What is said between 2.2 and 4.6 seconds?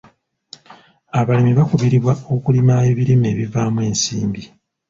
okulima ebirime ebivaamu ensimbi.